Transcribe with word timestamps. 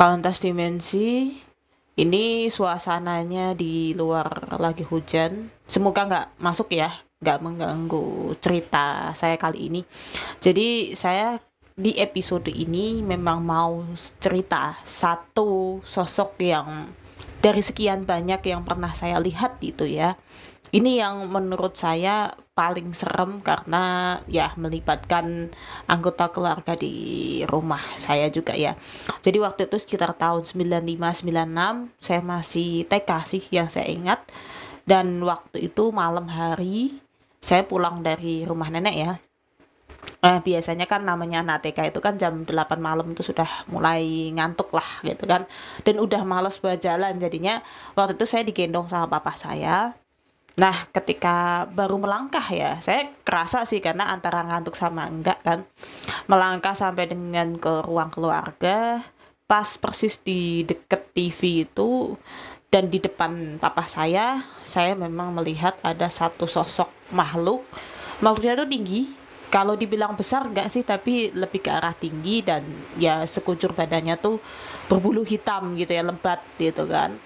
Kauntas 0.00 0.40
Dimensi 0.40 1.28
ini 2.00 2.48
suasananya 2.48 3.52
di 3.52 3.92
luar 3.92 4.56
lagi 4.56 4.80
hujan. 4.80 5.52
Semoga 5.68 6.08
nggak 6.08 6.40
masuk 6.40 6.72
ya, 6.72 7.04
nggak 7.20 7.44
mengganggu 7.44 8.32
cerita 8.40 9.12
saya 9.12 9.36
kali 9.36 9.68
ini. 9.68 9.84
Jadi 10.40 10.96
saya 10.96 11.36
di 11.76 12.00
episode 12.00 12.48
ini 12.48 13.04
memang 13.04 13.44
mau 13.44 13.84
cerita 14.16 14.80
satu 14.88 15.84
sosok 15.84 16.48
yang 16.48 16.88
dari 17.44 17.60
sekian 17.60 18.08
banyak 18.08 18.40
yang 18.48 18.64
pernah 18.64 18.96
saya 18.96 19.20
lihat 19.20 19.60
gitu 19.60 19.84
ya 19.84 20.16
ini 20.70 21.02
yang 21.02 21.26
menurut 21.28 21.74
saya 21.74 22.30
paling 22.60 22.92
serem 22.92 23.40
karena 23.40 24.20
ya 24.28 24.52
melibatkan 24.60 25.48
anggota 25.88 26.28
keluarga 26.28 26.76
di 26.76 27.40
rumah 27.48 27.80
saya 27.96 28.28
juga 28.28 28.52
ya. 28.52 28.76
Jadi 29.24 29.40
waktu 29.40 29.64
itu 29.64 29.80
sekitar 29.80 30.12
tahun 30.12 30.44
95 30.44 31.24
96 31.24 32.04
saya 32.04 32.20
masih 32.20 32.84
TK 32.84 33.10
sih 33.24 33.42
yang 33.48 33.72
saya 33.72 33.88
ingat 33.88 34.20
dan 34.84 35.24
waktu 35.24 35.72
itu 35.72 35.88
malam 35.88 36.28
hari 36.28 37.00
saya 37.40 37.64
pulang 37.64 38.04
dari 38.04 38.44
rumah 38.44 38.68
nenek 38.68 38.96
ya. 39.00 39.12
Nah, 40.20 40.44
biasanya 40.44 40.84
kan 40.84 41.00
namanya 41.00 41.40
anak 41.40 41.64
TK 41.64 41.96
itu 41.96 42.00
kan 42.04 42.20
jam 42.20 42.44
8 42.44 42.52
malam 42.76 43.08
itu 43.08 43.24
sudah 43.24 43.48
mulai 43.72 44.28
ngantuk 44.36 44.68
lah 44.76 45.00
gitu 45.00 45.24
kan. 45.24 45.48
Dan 45.80 45.96
udah 45.96 46.28
males 46.28 46.60
buat 46.60 46.76
jalan 46.76 47.16
jadinya 47.16 47.64
waktu 47.96 48.20
itu 48.20 48.28
saya 48.28 48.44
digendong 48.44 48.84
sama 48.92 49.08
papa 49.08 49.32
saya 49.32 49.96
Nah, 50.60 50.76
ketika 50.92 51.64
baru 51.72 51.96
melangkah 51.96 52.44
ya, 52.52 52.76
saya 52.84 53.08
kerasa 53.24 53.64
sih 53.64 53.80
karena 53.80 54.12
antara 54.12 54.44
ngantuk 54.44 54.76
sama 54.76 55.08
enggak 55.08 55.40
kan. 55.40 55.64
Melangkah 56.28 56.76
sampai 56.76 57.08
dengan 57.08 57.56
ke 57.56 57.80
ruang 57.88 58.12
keluarga, 58.12 59.00
pas 59.48 59.80
persis 59.80 60.20
di 60.20 60.60
deket 60.68 61.16
TV 61.16 61.64
itu 61.64 62.12
dan 62.68 62.92
di 62.92 63.00
depan 63.00 63.56
papa 63.56 63.88
saya, 63.88 64.44
saya 64.60 64.92
memang 64.92 65.32
melihat 65.32 65.80
ada 65.80 66.12
satu 66.12 66.44
sosok 66.44 66.92
makhluk. 67.08 67.64
Makhluknya 68.20 68.60
itu 68.60 68.66
tinggi, 68.68 69.00
kalau 69.50 69.74
dibilang 69.74 70.12
besar 70.14 70.46
enggak 70.46 70.68
sih 70.70 70.86
tapi 70.86 71.34
lebih 71.34 71.64
ke 71.64 71.72
arah 71.72 71.96
tinggi 71.96 72.44
dan 72.44 72.62
ya 73.00 73.26
sekujur 73.26 73.74
badannya 73.74 74.14
tuh 74.20 74.38
berbulu 74.86 75.26
hitam 75.26 75.74
gitu 75.74 75.90
ya 75.90 76.06
lebat 76.06 76.38
gitu 76.60 76.86
kan 76.86 77.18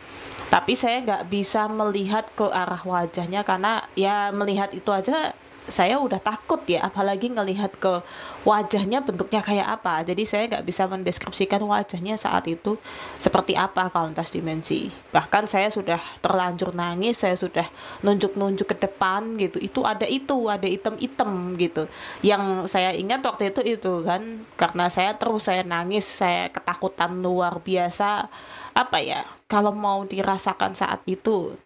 tapi 0.49 0.79
saya 0.79 1.03
nggak 1.03 1.27
bisa 1.31 1.67
melihat 1.67 2.31
ke 2.33 2.47
arah 2.47 2.81
wajahnya 2.81 3.43
karena 3.43 3.83
ya 3.99 4.31
melihat 4.31 4.71
itu 4.71 4.91
aja 4.91 5.35
saya 5.65 5.97
udah 5.97 6.21
takut 6.21 6.61
ya 6.69 6.85
apalagi 6.85 7.33
ngelihat 7.33 7.81
ke 7.81 8.05
wajahnya 8.45 9.01
bentuknya 9.01 9.41
kayak 9.41 9.81
apa. 9.81 10.05
Jadi 10.05 10.23
saya 10.29 10.45
nggak 10.49 10.65
bisa 10.65 10.85
mendeskripsikan 10.85 11.65
wajahnya 11.65 12.21
saat 12.21 12.45
itu 12.45 12.77
seperti 13.17 13.57
apa 13.57 13.89
kauntas 13.89 14.29
dimensi. 14.29 14.93
Bahkan 15.13 15.49
saya 15.49 15.73
sudah 15.73 16.01
terlanjur 16.21 16.77
nangis 16.77 17.25
saya 17.25 17.37
sudah 17.37 17.65
nunjuk-nunjuk 18.05 18.69
ke 18.69 18.77
depan 18.77 19.41
gitu. 19.41 19.57
Itu 19.57 19.89
ada 19.89 20.05
itu 20.05 20.53
ada 20.53 20.69
item-item 20.69 21.57
gitu. 21.57 21.89
Yang 22.21 22.69
saya 22.69 22.93
ingat 22.93 23.25
waktu 23.25 23.53
itu 23.53 23.61
itu 23.65 24.05
kan 24.05 24.45
karena 24.61 24.93
saya 24.93 25.17
terus 25.17 25.49
saya 25.49 25.65
nangis 25.65 26.05
saya 26.05 26.53
ketakutan 26.53 27.25
luar 27.25 27.57
biasa. 27.65 28.29
Apa 28.77 29.01
ya 29.01 29.25
kalau 29.49 29.73
mau 29.73 30.05
dirasakan 30.05 30.77
saat 30.77 31.01
itu 31.09 31.57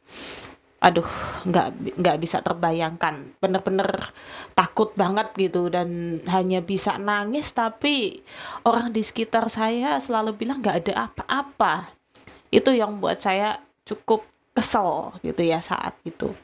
aduh 0.79 1.07
nggak 1.47 1.99
nggak 1.99 2.17
bisa 2.23 2.39
terbayangkan. 2.43 3.35
Bener-bener 3.43 4.15
takut 4.55 4.95
banget 4.95 5.35
gitu 5.35 5.71
dan 5.71 6.21
hanya 6.31 6.63
bisa 6.63 6.97
nangis 6.99 7.51
tapi 7.51 8.23
orang 8.63 8.95
di 8.95 9.03
sekitar 9.03 9.51
saya 9.51 9.99
selalu 9.99 10.39
bilang 10.39 10.63
nggak 10.63 10.87
ada 10.87 11.11
apa-apa. 11.11 11.91
Itu 12.55 12.73
yang 12.73 13.03
buat 13.03 13.19
saya 13.19 13.59
cukup 13.85 14.25
kesel 14.55 15.15
gitu 15.23 15.43
ya 15.43 15.59
saat 15.63 15.95
itu. 16.07 16.35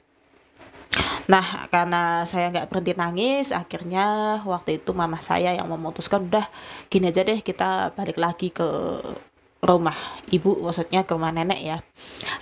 Nah, 1.25 1.67
karena 1.73 2.23
saya 2.29 2.53
nggak 2.53 2.69
berhenti 2.71 2.93
nangis, 2.95 3.51
akhirnya 3.51 4.39
waktu 4.45 4.79
itu 4.79 4.93
mama 4.93 5.19
saya 5.19 5.57
yang 5.57 5.67
memutuskan 5.67 6.29
udah 6.29 6.47
gini 6.93 7.09
aja 7.11 7.25
deh 7.25 7.41
kita 7.41 7.97
balik 7.97 8.21
lagi 8.21 8.53
ke 8.53 8.69
rumah 9.65 9.97
ibu 10.29 10.61
maksudnya 10.61 11.09
ke 11.09 11.17
rumah 11.17 11.33
nenek 11.33 11.61
ya. 11.65 11.79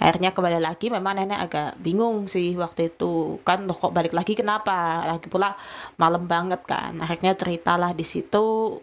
Akhirnya 0.03 0.35
kembali 0.35 0.59
lagi 0.59 0.91
memang 0.91 1.15
nenek 1.23 1.39
agak 1.39 1.71
bingung 1.79 2.27
sih 2.27 2.59
waktu 2.59 2.91
itu. 2.91 3.39
Kan 3.47 3.71
loh 3.71 3.79
kok 3.79 3.95
balik 3.95 4.11
lagi? 4.11 4.35
Kenapa? 4.35 5.07
Lagi 5.07 5.31
pula 5.31 5.55
malam 5.97 6.27
banget 6.27 6.67
kan. 6.67 6.99
Akhirnya 6.99 7.39
ceritalah 7.39 7.95
di 7.95 8.03
situ. 8.03 8.79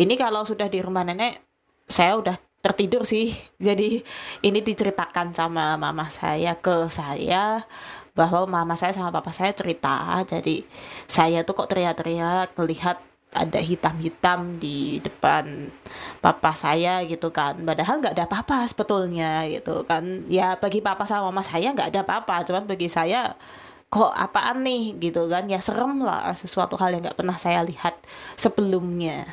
Ini 0.00 0.16
kalau 0.16 0.42
sudah 0.48 0.66
di 0.72 0.80
rumah 0.80 1.04
nenek 1.04 1.44
saya 1.84 2.16
udah 2.16 2.40
tertidur 2.64 3.04
sih. 3.04 3.36
Jadi 3.60 4.00
ini 4.40 4.58
diceritakan 4.64 5.36
sama 5.36 5.76
mama 5.76 6.08
saya 6.08 6.56
ke 6.56 6.88
saya 6.88 7.68
bahwa 8.16 8.48
mama 8.48 8.74
saya 8.80 8.96
sama 8.96 9.12
papa 9.12 9.30
saya 9.36 9.52
cerita. 9.52 10.24
Jadi 10.24 10.64
saya 11.04 11.44
tuh 11.44 11.52
kok 11.52 11.68
teriak-teriak 11.68 12.56
melihat 12.56 12.96
ada 13.34 13.58
hitam-hitam 13.58 14.62
di 14.62 15.02
depan 15.02 15.68
papa 16.22 16.54
saya 16.54 17.02
gitu 17.04 17.34
kan. 17.34 17.58
Padahal 17.66 17.98
nggak 17.98 18.14
ada 18.14 18.24
apa-apa 18.30 18.64
sebetulnya 18.70 19.44
gitu 19.50 19.82
kan. 19.84 20.24
Ya 20.30 20.54
bagi 20.54 20.78
papa 20.78 21.04
sama 21.04 21.28
mama 21.28 21.42
saya 21.42 21.74
nggak 21.74 21.90
ada 21.90 22.00
apa-apa. 22.06 22.46
Cuman 22.46 22.64
bagi 22.70 22.86
saya 22.86 23.34
kok 23.90 24.14
apaan 24.14 24.62
nih? 24.62 24.96
gitu 25.02 25.26
kan. 25.26 25.50
Ya 25.50 25.58
serem 25.58 26.06
lah 26.06 26.32
sesuatu 26.38 26.78
hal 26.78 26.94
yang 26.94 27.02
nggak 27.02 27.18
pernah 27.18 27.36
saya 27.36 27.66
lihat 27.66 27.98
sebelumnya. 28.38 29.26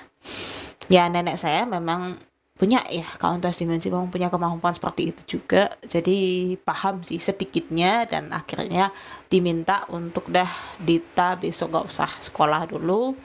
Ya 0.89 1.07
nenek 1.07 1.38
saya 1.38 1.69
memang 1.69 2.18
punya 2.62 2.85
ya 2.94 3.09
kauntas 3.18 3.57
dimensi 3.57 3.89
memang 3.89 4.13
punya 4.13 4.29
kemampuan 4.29 4.69
seperti 4.69 5.09
itu 5.09 5.38
juga. 5.38 5.73
Jadi 5.81 6.53
paham 6.62 7.01
sih 7.01 7.18
sedikitnya 7.18 8.06
dan 8.06 8.29
akhirnya 8.29 8.94
diminta 9.33 9.81
untuk 9.89 10.29
dah 10.29 10.78
Dita 10.78 11.41
besok 11.41 11.73
gak 11.73 11.85
usah 11.89 12.12
sekolah 12.22 12.69
dulu 12.69 13.18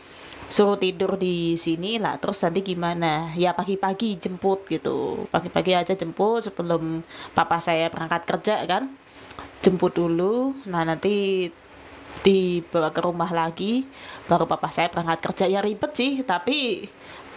suruh 0.46 0.78
tidur 0.78 1.18
di 1.18 1.58
sini 1.58 1.98
lah 1.98 2.18
terus 2.22 2.38
nanti 2.42 2.62
gimana? 2.62 3.34
Ya 3.34 3.52
pagi-pagi 3.52 4.14
jemput 4.18 4.66
gitu. 4.70 5.26
Pagi-pagi 5.30 5.74
aja 5.74 5.92
jemput 5.98 6.46
sebelum 6.46 7.02
papa 7.34 7.58
saya 7.58 7.90
berangkat 7.90 8.22
kerja 8.26 8.62
kan? 8.66 8.94
Jemput 9.62 9.98
dulu. 9.98 10.54
Nah 10.70 10.86
nanti 10.86 11.46
dibawa 12.22 12.90
ke 12.90 13.00
rumah 13.04 13.30
lagi 13.30 13.86
baru 14.30 14.46
papa 14.46 14.70
saya 14.70 14.90
berangkat 14.90 15.18
kerja. 15.30 15.44
Ya 15.50 15.60
ribet 15.62 15.92
sih 15.98 16.22
tapi 16.22 16.86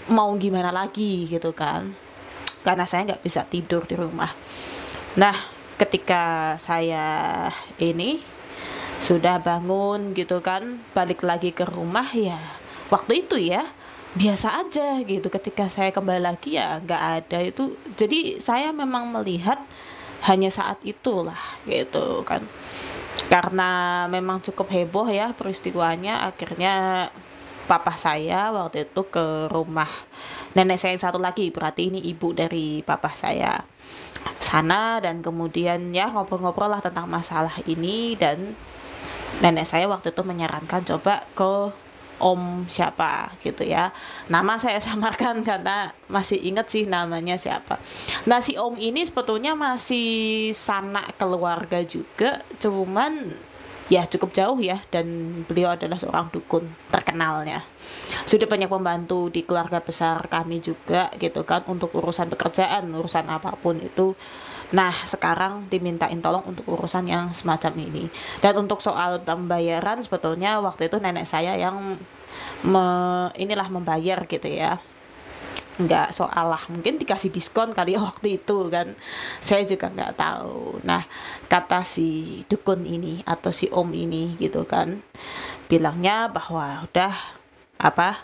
mau 0.10 0.30
gimana 0.38 0.70
lagi 0.70 1.26
gitu 1.26 1.54
kan? 1.54 1.94
Karena 2.62 2.86
saya 2.86 3.10
nggak 3.10 3.26
bisa 3.26 3.42
tidur 3.50 3.90
di 3.90 3.98
rumah. 3.98 4.30
Nah 5.18 5.34
ketika 5.82 6.54
saya 6.62 7.48
ini 7.82 8.22
sudah 9.00 9.40
bangun 9.40 10.12
gitu 10.12 10.44
kan 10.44 10.84
balik 10.92 11.24
lagi 11.24 11.56
ke 11.56 11.64
rumah 11.64 12.04
ya 12.12 12.60
waktu 12.90 13.26
itu 13.26 13.38
ya 13.38 13.66
biasa 14.18 14.66
aja 14.66 15.00
gitu. 15.06 15.30
Ketika 15.30 15.70
saya 15.70 15.94
kembali 15.94 16.22
lagi 16.22 16.58
ya 16.58 16.82
nggak 16.82 17.04
ada 17.24 17.40
itu. 17.46 17.78
Jadi 17.96 18.42
saya 18.42 18.74
memang 18.74 19.10
melihat 19.14 19.62
hanya 20.26 20.50
saat 20.52 20.82
itulah 20.84 21.40
gitu 21.70 22.26
kan. 22.26 22.44
Karena 23.30 24.06
memang 24.10 24.42
cukup 24.42 24.74
heboh 24.74 25.08
ya 25.08 25.32
peristiwanya 25.38 26.26
akhirnya 26.26 27.08
papa 27.70 27.94
saya 27.94 28.50
waktu 28.50 28.90
itu 28.90 29.06
ke 29.14 29.46
rumah 29.54 29.90
nenek 30.58 30.82
saya 30.82 30.98
yang 30.98 31.04
satu 31.06 31.22
lagi. 31.22 31.54
Berarti 31.54 31.94
ini 31.94 32.02
ibu 32.10 32.34
dari 32.34 32.82
papa 32.82 33.14
saya. 33.14 33.62
Sana 34.42 34.98
dan 35.00 35.22
kemudian 35.22 35.94
ya 35.94 36.10
ngobrol-ngobrol 36.10 36.74
lah 36.74 36.82
tentang 36.82 37.06
masalah 37.06 37.54
ini. 37.70 38.18
Dan 38.18 38.58
nenek 39.46 39.70
saya 39.70 39.86
waktu 39.86 40.10
itu 40.10 40.26
menyarankan 40.26 40.82
coba 40.90 41.30
ke 41.38 41.70
om 42.20 42.68
siapa 42.68 43.34
gitu 43.42 43.66
ya. 43.66 43.92
Nama 44.28 44.60
saya 44.60 44.80
samarkan 44.86 45.42
karena 45.42 45.92
masih 46.12 46.38
inget 46.40 46.68
sih 46.70 46.84
namanya 46.86 47.40
siapa. 47.40 47.80
Nah 48.28 48.44
si 48.44 48.60
om 48.60 48.76
ini 48.76 49.04
sebetulnya 49.08 49.56
masih 49.56 50.52
sanak 50.54 51.16
keluarga 51.18 51.82
juga 51.84 52.44
cuman 52.60 53.34
ya 53.90 54.06
cukup 54.06 54.30
jauh 54.38 54.60
ya 54.62 54.86
dan 54.94 55.42
beliau 55.50 55.74
adalah 55.74 55.98
seorang 55.98 56.30
dukun 56.30 56.70
terkenalnya. 56.94 57.66
Sudah 58.24 58.46
banyak 58.46 58.70
membantu 58.70 59.34
di 59.34 59.42
keluarga 59.42 59.82
besar 59.82 60.30
kami 60.30 60.62
juga 60.62 61.10
gitu 61.18 61.42
kan 61.42 61.66
untuk 61.66 61.90
urusan 61.98 62.30
pekerjaan 62.30 62.86
urusan 62.94 63.26
apa 63.26 63.58
pun 63.58 63.82
itu 63.82 64.14
Nah, 64.70 64.94
sekarang 64.94 65.66
dimintain 65.66 66.22
tolong 66.22 66.46
untuk 66.46 66.66
urusan 66.70 67.10
yang 67.10 67.34
semacam 67.34 67.74
ini. 67.80 68.06
Dan 68.38 68.62
untuk 68.62 68.86
soal 68.86 69.18
pembayaran 69.26 70.02
sebetulnya 70.06 70.62
waktu 70.62 70.94
itu 70.94 71.02
nenek 71.02 71.26
saya 71.26 71.58
yang 71.58 71.98
me, 72.62 72.86
inilah 73.34 73.66
membayar 73.74 74.22
gitu 74.30 74.46
ya. 74.46 74.78
Nggak 75.80 76.12
soal 76.12 76.52
lah 76.52 76.60
mungkin 76.68 77.00
dikasih 77.00 77.32
diskon 77.32 77.74
kali 77.74 77.98
waktu 78.02 78.38
itu 78.38 78.70
kan. 78.70 78.94
Saya 79.42 79.66
juga 79.66 79.90
nggak 79.90 80.14
tahu. 80.14 80.86
Nah 80.86 81.08
kata 81.50 81.82
si 81.82 82.42
dukun 82.46 82.86
ini 82.86 83.26
atau 83.26 83.50
si 83.50 83.72
om 83.74 83.90
ini 83.90 84.38
gitu 84.38 84.70
kan 84.70 85.02
bilangnya 85.70 86.26
bahwa 86.34 86.90
udah 86.90 87.14
apa 87.78 88.18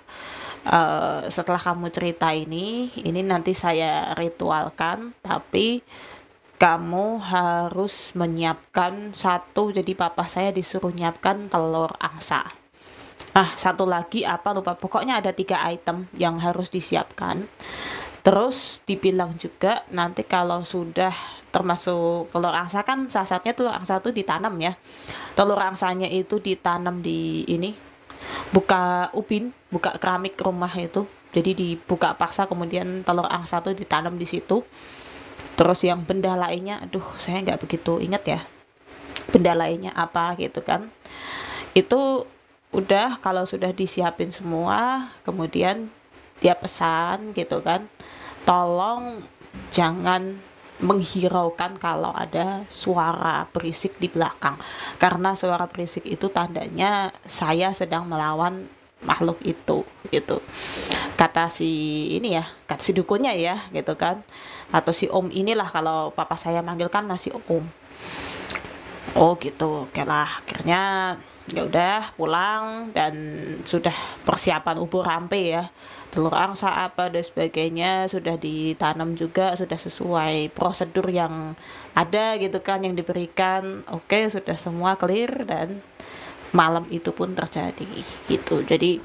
uh, 0.66 1.30
setelah 1.30 1.62
kamu 1.62 1.94
cerita 1.94 2.34
ini 2.34 2.90
ini 3.06 3.22
nanti 3.22 3.54
saya 3.54 4.18
ritualkan 4.18 5.14
tapi 5.22 5.86
kamu 6.56 7.20
harus 7.20 8.16
menyiapkan 8.16 9.12
satu 9.12 9.76
jadi 9.76 9.92
papa 9.92 10.24
saya 10.32 10.56
disuruh 10.56 10.92
nyiapkan 10.92 11.52
telur 11.52 11.92
angsa. 12.00 12.56
Ah 13.36 13.52
satu 13.60 13.84
lagi 13.84 14.24
apa 14.24 14.56
lupa. 14.56 14.80
Pokoknya 14.80 15.20
ada 15.20 15.36
tiga 15.36 15.60
item 15.68 16.08
yang 16.16 16.40
harus 16.40 16.72
disiapkan. 16.72 17.52
Terus 18.24 18.82
dibilang 18.88 19.36
juga 19.38 19.86
nanti 19.92 20.26
kalau 20.26 20.64
sudah 20.66 21.14
termasuk 21.52 22.32
telur 22.32 22.56
angsa 22.56 22.82
kan 22.88 23.06
salah 23.12 23.28
satunya 23.28 23.54
telur 23.54 23.76
angsa 23.76 24.00
itu 24.00 24.16
ditanam 24.16 24.56
ya. 24.58 24.80
Telur 25.36 25.60
angsanya 25.60 26.08
itu 26.08 26.40
ditanam 26.40 27.04
di 27.04 27.44
ini 27.52 27.76
buka 28.56 29.12
upin 29.12 29.52
buka 29.68 30.00
keramik 30.00 30.40
rumah 30.40 30.72
itu. 30.80 31.04
Jadi 31.36 31.52
dibuka 31.52 32.16
paksa 32.16 32.48
kemudian 32.48 33.04
telur 33.04 33.28
angsa 33.28 33.60
itu 33.60 33.76
ditanam 33.76 34.16
di 34.16 34.24
situ 34.24 34.64
terus 35.56 35.84
yang 35.88 36.04
benda 36.04 36.36
lainnya 36.36 36.84
aduh 36.84 37.04
saya 37.20 37.42
nggak 37.44 37.64
begitu 37.64 38.00
ingat 38.00 38.24
ya. 38.28 38.42
Benda 39.32 39.58
lainnya 39.58 39.92
apa 39.96 40.36
gitu 40.40 40.62
kan. 40.62 40.92
Itu 41.76 42.30
udah 42.76 43.24
kalau 43.24 43.48
sudah 43.48 43.72
disiapin 43.72 44.36
semua 44.36 45.10
kemudian 45.24 45.88
dia 46.44 46.52
pesan 46.60 47.32
gitu 47.32 47.64
kan 47.64 47.88
tolong 48.44 49.24
jangan 49.72 50.36
menghiraukan 50.76 51.80
kalau 51.80 52.12
ada 52.12 52.68
suara 52.68 53.48
berisik 53.56 53.96
di 53.96 54.12
belakang. 54.12 54.60
Karena 55.00 55.32
suara 55.34 55.72
berisik 55.72 56.04
itu 56.04 56.28
tandanya 56.28 57.16
saya 57.24 57.72
sedang 57.72 58.12
melawan 58.12 58.68
makhluk 59.06 59.40
itu 59.46 59.86
gitu. 60.10 60.42
Kata 61.16 61.48
si 61.48 61.70
ini 62.18 62.36
ya 62.36 62.44
kata 62.68 62.82
si 62.82 62.92
dukunnya 62.92 63.32
ya 63.38 63.70
gitu 63.72 63.96
kan. 63.96 64.26
Atau 64.74 64.92
si 64.92 65.06
om 65.08 65.30
inilah 65.32 65.70
kalau 65.70 66.12
papa 66.12 66.36
saya 66.36 66.60
manggilkan 66.66 67.06
masih 67.06 67.38
om. 67.48 67.64
Oh 69.16 69.38
gitu. 69.40 69.88
Oke 69.88 70.04
lah 70.04 70.28
akhirnya 70.44 71.16
ya 71.46 71.62
udah 71.62 72.18
pulang 72.18 72.90
dan 72.90 73.14
sudah 73.70 73.94
persiapan 74.26 74.82
ubur 74.82 75.06
rampe 75.06 75.54
ya. 75.54 75.70
Telur 76.10 76.34
angsa 76.34 76.72
apa 76.72 77.12
dan 77.12 77.22
sebagainya 77.22 78.08
sudah 78.08 78.40
ditanam 78.40 79.20
juga 79.20 79.52
sudah 79.60 79.76
sesuai 79.76 80.50
prosedur 80.56 81.12
yang 81.12 81.60
ada 81.94 82.40
gitu 82.42 82.60
kan 82.66 82.82
yang 82.82 82.98
diberikan. 82.98 83.86
Oke 83.92 84.28
sudah 84.32 84.58
semua 84.58 84.98
clear 84.98 85.44
dan 85.44 85.84
malam 86.56 86.88
itu 86.88 87.12
pun 87.12 87.36
terjadi 87.36 87.86
gitu. 88.32 88.64
Jadi 88.64 89.04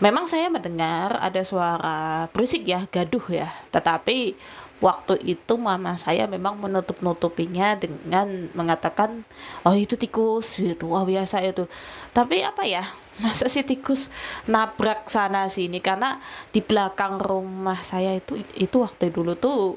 memang 0.00 0.24
saya 0.24 0.48
mendengar 0.48 1.20
ada 1.20 1.44
suara 1.44 2.26
berisik 2.32 2.64
ya 2.64 2.88
gaduh 2.88 3.22
ya. 3.28 3.52
Tetapi 3.68 4.32
waktu 4.76 5.16
itu 5.24 5.56
mama 5.56 5.96
saya 5.96 6.28
memang 6.28 6.60
menutup-nutupinya 6.60 7.80
dengan 7.80 8.48
mengatakan 8.52 9.24
oh 9.68 9.76
itu 9.76 10.00
tikus 10.00 10.60
gitu. 10.60 10.96
Wah 10.96 11.04
biasa 11.04 11.44
itu. 11.44 11.68
Tapi 12.16 12.40
apa 12.40 12.64
ya 12.64 12.88
masa 13.22 13.52
sih 13.52 13.64
tikus 13.64 14.08
nabrak 14.48 15.12
sana 15.12 15.52
sini? 15.52 15.84
Karena 15.84 16.16
di 16.48 16.64
belakang 16.64 17.20
rumah 17.20 17.80
saya 17.84 18.16
itu 18.16 18.40
itu 18.56 18.76
waktu 18.80 19.12
dulu 19.12 19.36
tuh 19.36 19.76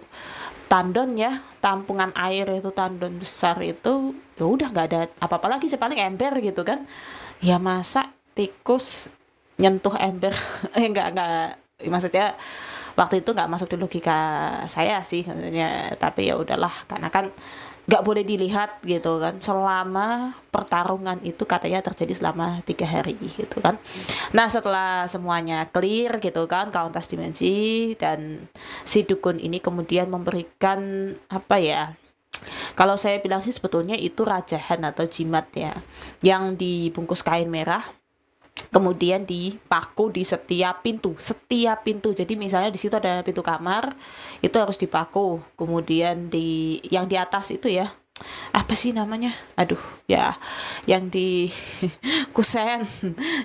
tandon 0.70 1.18
ya 1.18 1.42
tampungan 1.60 2.14
air 2.14 2.46
itu 2.54 2.70
tandon 2.70 3.18
besar 3.18 3.58
itu 3.66 4.14
ya 4.40 4.48
udah 4.48 4.68
nggak 4.72 4.88
ada 4.90 5.02
apa-apa 5.20 5.60
lagi 5.60 5.68
sih 5.68 5.76
paling 5.76 6.00
ember 6.00 6.40
gitu 6.40 6.64
kan. 6.64 6.88
Ya 7.44 7.60
masa 7.60 8.16
tikus 8.34 9.12
nyentuh 9.60 9.94
ember? 10.00 10.32
Eh 10.80 10.88
nggak 10.88 11.08
nggak. 11.14 11.48
Maksudnya 11.92 12.36
waktu 12.96 13.24
itu 13.24 13.32
nggak 13.32 13.52
masuk 13.52 13.68
di 13.72 13.78
logika 13.80 14.18
saya 14.72 15.04
sih 15.04 15.28
sebenarnya. 15.28 16.00
Tapi 16.00 16.32
ya 16.32 16.40
udahlah 16.40 16.72
karena 16.88 17.12
kan 17.12 17.28
nggak 17.90 18.06
boleh 18.06 18.24
dilihat 18.24 18.80
gitu 18.88 19.20
kan. 19.20 19.44
Selama 19.44 20.38
pertarungan 20.54 21.20
itu 21.28 21.44
katanya 21.44 21.84
terjadi 21.84 22.14
selama 22.16 22.64
tiga 22.64 22.88
hari 22.88 23.20
gitu 23.20 23.60
kan. 23.60 23.76
Nah 24.32 24.48
setelah 24.48 25.10
semuanya 25.12 25.68
clear 25.68 26.24
gitu 26.24 26.48
kan 26.48 26.72
kauntas 26.72 27.12
dimensi 27.12 27.92
dan 28.00 28.48
si 28.88 29.04
dukun 29.04 29.36
ini 29.42 29.60
kemudian 29.60 30.08
memberikan 30.08 31.12
apa 31.28 31.58
ya 31.60 31.84
kalau 32.80 32.96
saya 32.96 33.20
bilang 33.20 33.44
sih 33.44 33.52
sebetulnya 33.52 34.00
itu 34.00 34.24
rajahan 34.24 34.80
atau 34.88 35.04
jimat 35.04 35.52
ya 35.52 35.76
yang 36.24 36.56
dibungkus 36.56 37.28
kain 37.28 37.52
merah 37.52 37.84
kemudian 38.72 39.28
dipaku 39.28 40.16
di 40.16 40.24
setiap 40.24 40.80
pintu 40.80 41.16
setiap 41.20 41.84
pintu. 41.84 42.16
Jadi 42.16 42.40
misalnya 42.40 42.72
di 42.72 42.80
situ 42.80 42.96
ada 42.96 43.20
pintu 43.20 43.44
kamar 43.44 43.96
itu 44.40 44.56
harus 44.56 44.80
dipaku. 44.80 45.44
Kemudian 45.60 46.32
di 46.32 46.80
yang 46.88 47.08
di 47.08 47.20
atas 47.20 47.52
itu 47.52 47.68
ya 47.68 47.92
apa 48.56 48.74
sih 48.76 48.96
namanya? 48.96 49.36
Aduh 49.60 49.80
ya 50.08 50.40
yang 50.88 51.12
di 51.12 51.52
kusen 52.36 52.88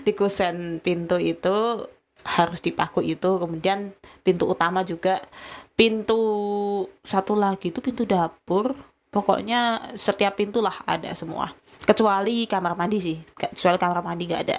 di 0.06 0.12
kusen 0.14 0.78
pintu 0.78 1.18
itu 1.18 1.90
harus 2.22 2.60
dipaku 2.62 3.02
itu. 3.02 3.42
Kemudian 3.42 3.98
pintu 4.22 4.46
utama 4.46 4.86
juga 4.86 5.22
pintu 5.74 6.22
satu 7.02 7.34
lagi 7.34 7.74
itu 7.74 7.82
pintu 7.82 8.06
dapur 8.06 8.93
pokoknya 9.14 9.94
setiap 9.94 10.34
pintu 10.34 10.58
lah 10.58 10.74
ada 10.82 11.14
semua. 11.14 11.54
Kecuali 11.86 12.50
kamar 12.50 12.74
mandi 12.74 12.98
sih. 12.98 13.16
Kecuali 13.38 13.78
kamar 13.78 14.02
mandi 14.02 14.26
gak 14.26 14.42
ada. 14.50 14.58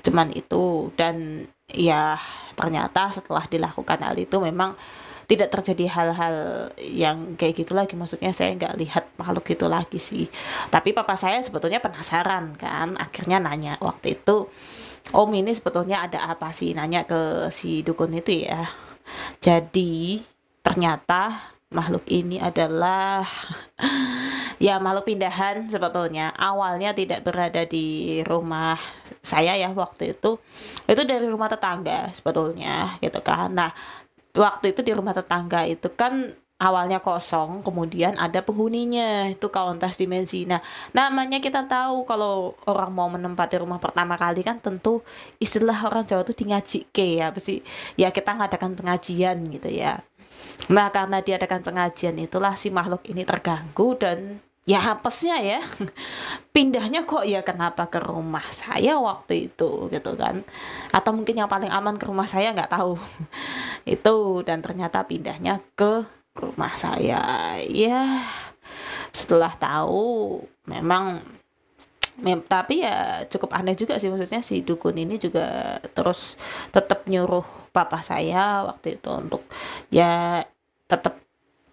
Cuman 0.00 0.32
itu. 0.32 0.88
Dan 0.96 1.44
ya 1.68 2.16
ternyata 2.56 3.12
setelah 3.12 3.44
dilakukan 3.44 4.00
hal 4.00 4.16
itu 4.16 4.40
memang 4.40 4.72
tidak 5.28 5.48
terjadi 5.48 5.88
hal-hal 5.88 6.36
yang 6.80 7.34
kayak 7.36 7.64
gitu 7.64 7.72
lagi. 7.76 7.96
Maksudnya 7.96 8.32
saya 8.32 8.52
nggak 8.56 8.74
lihat 8.78 9.04
makhluk 9.16 9.48
itu 9.52 9.66
lagi 9.68 10.00
sih. 10.00 10.24
Tapi 10.72 10.92
papa 10.96 11.18
saya 11.18 11.40
sebetulnya 11.44 11.80
penasaran 11.80 12.56
kan. 12.56 12.96
Akhirnya 12.96 13.42
nanya 13.42 13.76
waktu 13.80 14.16
itu 14.20 14.48
om 15.12 15.30
ini 15.34 15.52
sebetulnya 15.52 16.04
ada 16.04 16.30
apa 16.30 16.54
sih? 16.54 16.72
Nanya 16.72 17.04
ke 17.04 17.48
si 17.50 17.82
dukun 17.82 18.12
itu 18.14 18.44
ya. 18.46 18.70
Jadi 19.42 20.22
ternyata 20.62 21.51
makhluk 21.72 22.04
ini 22.08 22.38
adalah 22.38 23.26
ya 24.62 24.78
makhluk 24.78 25.10
pindahan 25.10 25.66
sebetulnya. 25.68 26.30
Awalnya 26.36 26.94
tidak 26.94 27.24
berada 27.26 27.64
di 27.66 28.20
rumah 28.24 28.76
saya 29.24 29.56
ya 29.58 29.72
waktu 29.72 30.16
itu. 30.16 30.38
Itu 30.86 31.02
dari 31.02 31.26
rumah 31.28 31.50
tetangga 31.50 32.12
sebetulnya 32.14 32.96
gitu 33.00 33.20
kan. 33.20 33.52
Nah 33.52 33.70
waktu 34.32 34.72
itu 34.72 34.80
di 34.80 34.92
rumah 34.96 35.12
tetangga 35.12 35.68
itu 35.68 35.92
kan 35.92 36.32
awalnya 36.62 37.02
kosong, 37.02 37.66
kemudian 37.66 38.14
ada 38.14 38.38
penghuninya, 38.38 39.34
itu 39.34 39.50
kauntas 39.50 39.98
dimensi. 39.98 40.46
Nah, 40.46 40.62
namanya 40.94 41.42
kita 41.42 41.66
tahu 41.66 42.06
kalau 42.06 42.54
orang 42.70 42.90
mau 42.94 43.10
menempati 43.10 43.58
rumah 43.58 43.82
pertama 43.82 44.14
kali 44.14 44.46
kan 44.46 44.62
tentu 44.62 45.02
istilah 45.42 45.74
orang 45.82 46.06
Jawa 46.06 46.22
itu 46.22 46.38
di 46.38 46.44
ngaji 46.54 46.78
ke 46.94 47.06
ya, 47.18 47.34
pasti 47.34 47.66
ya 47.98 48.14
kita 48.14 48.38
ngadakan 48.38 48.78
pengajian 48.78 49.42
gitu 49.50 49.66
ya. 49.74 50.06
Nah, 50.70 50.88
karena 50.94 51.18
diadakan 51.18 51.60
pengajian 51.66 52.16
itulah 52.22 52.54
si 52.54 52.70
makhluk 52.70 53.02
ini 53.10 53.26
terganggu 53.26 53.98
dan 53.98 54.38
ya 54.62 54.78
hapesnya 54.78 55.42
ya. 55.42 55.60
Pindahnya 56.54 57.02
kok 57.02 57.26
ya 57.26 57.42
kenapa 57.42 57.90
ke 57.90 57.98
rumah 57.98 58.44
saya 58.54 58.98
waktu 59.02 59.50
itu 59.50 59.90
gitu 59.90 60.12
kan. 60.14 60.46
Atau 60.94 61.12
mungkin 61.16 61.38
yang 61.38 61.50
paling 61.50 61.70
aman 61.70 61.98
ke 61.98 62.06
rumah 62.06 62.28
saya 62.30 62.54
nggak 62.54 62.70
tahu. 62.70 62.94
Itu 63.98 64.46
dan 64.46 64.62
ternyata 64.62 65.02
pindahnya 65.02 65.58
ke 65.74 66.06
rumah 66.38 66.72
saya. 66.78 67.58
Ya 67.66 68.22
setelah 69.12 69.52
tahu 69.58 70.40
memang 70.64 71.20
mem 72.20 72.44
tapi 72.44 72.84
ya 72.84 73.24
cukup 73.24 73.56
aneh 73.56 73.72
juga 73.72 73.96
sih 73.96 74.12
maksudnya 74.12 74.44
si 74.44 74.60
dukun 74.60 75.00
ini 75.00 75.16
juga 75.16 75.80
terus 75.96 76.36
tetap 76.68 77.08
nyuruh 77.08 77.72
papa 77.72 78.04
saya 78.04 78.68
waktu 78.68 79.00
itu 79.00 79.08
untuk 79.08 79.48
ya 79.88 80.44
tetap 80.84 81.22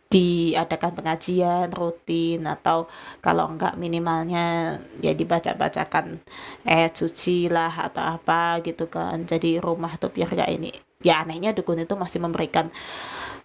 diadakan 0.10 0.92
pengajian 0.98 1.70
rutin 1.70 2.42
atau 2.50 2.90
kalau 3.22 3.46
enggak 3.46 3.78
minimalnya 3.78 4.80
ya 5.06 5.14
dibaca-bacakan 5.14 6.18
eh 6.66 6.90
suci 6.90 7.46
lah 7.46 7.70
atau 7.70 8.18
apa 8.18 8.58
gitu 8.66 8.90
kan. 8.90 9.30
Jadi 9.30 9.62
rumah 9.62 10.02
tuh 10.02 10.10
biar 10.10 10.34
gak 10.34 10.50
ini 10.50 10.74
ya 11.06 11.22
anehnya 11.24 11.54
dukun 11.54 11.86
itu 11.86 11.94
masih 11.94 12.20
memberikan 12.26 12.74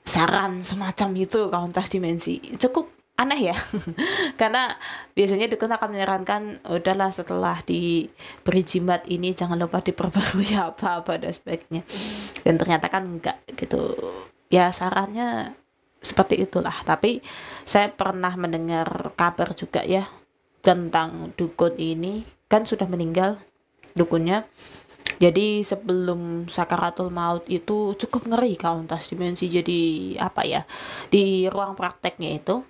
saran 0.05 0.65
semacam 0.65 1.09
itu 1.21 1.53
kauntas 1.53 1.93
dimensi. 1.93 2.41
Cukup 2.57 3.04
aneh 3.15 3.55
ya. 3.55 3.57
Karena 4.41 4.75
biasanya 5.15 5.47
dukun 5.47 5.71
akan 5.71 5.89
menyarankan 5.95 6.43
udahlah 6.67 7.11
setelah 7.15 7.63
diberi 7.63 8.63
jimat 8.67 9.07
ini 9.07 9.31
jangan 9.31 9.59
lupa 9.59 9.81
diperbarui 9.81 10.55
apa-apa 10.59 11.23
dan 11.23 11.33
sebagainya. 11.33 11.83
Dan 12.43 12.55
ternyata 12.59 12.91
kan 12.91 13.07
enggak 13.07 13.39
gitu. 13.55 13.95
Ya 14.51 14.71
sarannya 14.75 15.55
seperti 16.03 16.43
itulah. 16.43 16.75
Tapi 16.83 17.23
saya 17.63 17.91
pernah 17.91 18.35
mendengar 18.35 19.15
kabar 19.15 19.55
juga 19.55 19.87
ya 19.87 20.11
tentang 20.61 21.33
dukun 21.39 21.79
ini. 21.79 22.27
Kan 22.51 22.67
sudah 22.67 22.87
meninggal 22.91 23.39
dukunnya. 23.95 24.47
Jadi 25.15 25.63
sebelum 25.63 26.51
sakaratul 26.51 27.07
maut 27.15 27.47
itu 27.47 27.95
cukup 27.95 28.27
ngeri 28.27 28.59
kauntas 28.59 29.07
dimensi 29.07 29.47
jadi 29.47 29.81
apa 30.19 30.43
ya 30.43 30.67
di 31.07 31.47
ruang 31.47 31.79
prakteknya 31.79 32.35
itu 32.35 32.67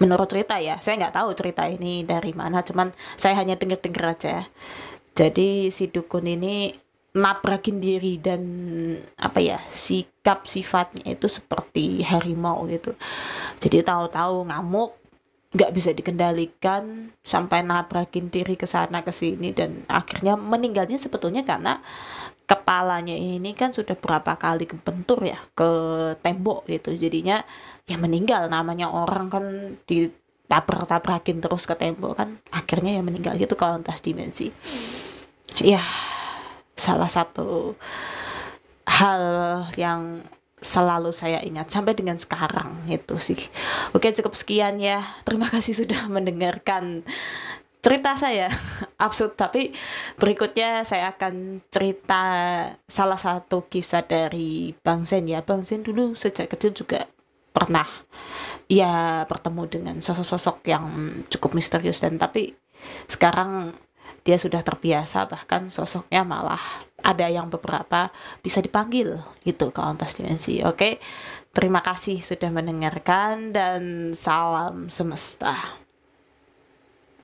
menurut 0.00 0.26
cerita 0.26 0.58
ya 0.58 0.82
saya 0.82 0.98
nggak 0.98 1.14
tahu 1.14 1.30
cerita 1.38 1.64
ini 1.70 2.02
dari 2.02 2.34
mana 2.34 2.60
cuman 2.66 2.90
saya 3.14 3.38
hanya 3.38 3.54
dengar-dengar 3.54 4.18
aja. 4.18 4.48
Jadi 5.12 5.68
si 5.68 5.92
dukun 5.92 6.24
ini 6.24 6.72
nabrakin 7.12 7.76
diri 7.76 8.16
dan 8.16 8.40
apa 9.20 9.44
ya 9.44 9.60
sikap 9.68 10.48
sifatnya 10.48 11.12
itu 11.12 11.28
seperti 11.28 12.00
harimau 12.00 12.64
gitu. 12.72 12.96
Jadi 13.60 13.84
tahu-tahu 13.84 14.48
ngamuk 14.48 14.96
nggak 15.52 15.72
bisa 15.76 15.92
dikendalikan 15.92 17.12
sampai 17.20 17.60
nabrakin 17.60 18.32
diri 18.32 18.56
ke 18.56 18.64
sana 18.64 19.04
ke 19.04 19.12
sini 19.12 19.52
dan 19.52 19.84
akhirnya 19.84 20.32
meninggalnya 20.40 20.96
sebetulnya 20.96 21.44
karena 21.44 21.84
kepalanya 22.48 23.12
ini 23.12 23.52
kan 23.52 23.76
sudah 23.76 23.92
berapa 23.92 24.40
kali 24.40 24.64
kebentur 24.64 25.20
ya 25.20 25.36
ke 25.52 25.68
tembok 26.24 26.64
gitu. 26.64 26.96
Jadinya 26.96 27.44
ya 27.86 27.98
meninggal 27.98 28.46
namanya 28.46 28.90
orang 28.90 29.26
kan 29.28 29.44
ditabrak-tabrakin 29.86 31.42
terus 31.42 31.66
ke 31.66 31.74
tembok 31.74 32.18
kan 32.18 32.38
akhirnya 32.54 32.98
ya 32.98 33.02
meninggal 33.02 33.34
gitu 33.36 33.58
kalau 33.58 33.82
entah 33.82 33.96
dimensi 33.98 34.54
ya 35.60 35.82
salah 36.78 37.10
satu 37.10 37.76
hal 38.86 39.22
yang 39.76 40.24
selalu 40.62 41.10
saya 41.10 41.42
ingat 41.42 41.68
sampai 41.74 41.92
dengan 41.98 42.14
sekarang 42.16 42.86
itu 42.86 43.18
sih. 43.18 43.36
Oke 43.92 44.14
cukup 44.14 44.38
sekian 44.38 44.78
ya. 44.78 45.02
Terima 45.26 45.50
kasih 45.50 45.74
sudah 45.74 46.06
mendengarkan 46.14 47.02
cerita 47.82 48.14
saya 48.14 48.46
absurd 49.04 49.34
tapi 49.34 49.74
berikutnya 50.14 50.86
saya 50.86 51.18
akan 51.18 51.66
cerita 51.66 52.22
salah 52.86 53.18
satu 53.18 53.66
kisah 53.66 54.06
dari 54.06 54.70
Bang 54.86 55.02
Zen 55.02 55.26
ya. 55.26 55.42
Bang 55.42 55.66
Zen 55.66 55.82
dulu 55.82 56.14
sejak 56.14 56.46
kecil 56.54 56.70
juga 56.70 57.10
pernah 57.52 57.86
ya 58.66 59.22
bertemu 59.28 59.62
dengan 59.68 59.96
sosok-sosok 60.00 60.64
yang 60.64 60.84
cukup 61.28 61.52
misterius 61.54 62.00
dan 62.00 62.16
tapi 62.16 62.56
sekarang 63.06 63.76
dia 64.22 64.38
sudah 64.38 64.62
terbiasa 64.62 65.26
bahkan 65.26 65.66
sosoknya 65.66 66.22
malah 66.22 66.62
ada 67.02 67.26
yang 67.26 67.50
beberapa 67.50 68.14
bisa 68.40 68.62
dipanggil 68.62 69.18
gitu 69.42 69.74
ke 69.74 69.80
ontas 69.82 70.14
dimensi 70.14 70.62
oke? 70.62 71.02
Terima 71.52 71.84
kasih 71.84 72.24
sudah 72.24 72.48
mendengarkan 72.48 73.52
dan 73.52 73.82
salam 74.16 74.88
semesta 74.88 75.81